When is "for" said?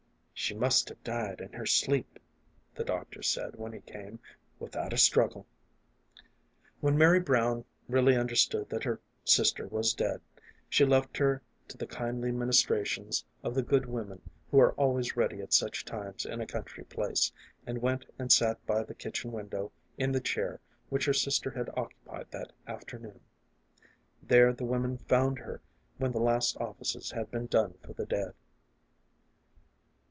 27.85-27.93